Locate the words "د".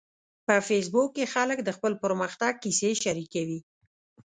1.63-1.69